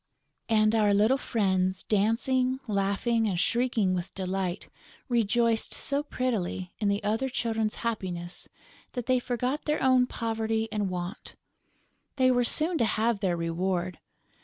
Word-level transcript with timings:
And 0.49 0.73
our 0.73 0.95
little 0.95 1.19
friends, 1.19 1.83
dancing, 1.83 2.59
laughing 2.67 3.29
and 3.29 3.39
shrieking 3.39 3.93
with 3.93 4.11
delight, 4.15 4.67
rejoiced 5.07 5.75
so 5.75 6.01
prettily 6.01 6.73
in 6.79 6.87
the 6.89 7.03
other 7.03 7.29
children's 7.29 7.75
happiness 7.85 8.49
that 8.93 9.05
they 9.05 9.19
forgot 9.19 9.65
their 9.65 9.79
own 9.83 10.07
poverty 10.07 10.67
and 10.71 10.89
want. 10.89 11.35
They 12.15 12.31
were 12.31 12.43
soon 12.43 12.79
to 12.79 12.85
have 12.85 13.19
their 13.19 13.37
reward. 13.37 13.99